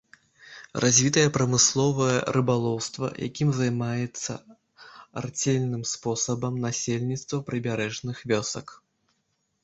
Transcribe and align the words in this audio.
Развітае 0.83 1.23
прамысловае 1.33 2.15
рыбалоўства, 2.37 3.07
якім 3.27 3.49
займаецца 3.59 4.33
арцельным 5.21 5.83
спосабам 5.91 6.57
насельніцтва 6.65 7.37
прыбярэжных 7.51 8.17
вёсак. 8.33 8.67